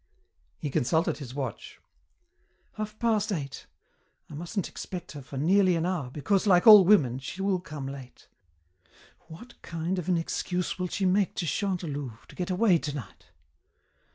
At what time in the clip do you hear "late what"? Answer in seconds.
7.85-9.61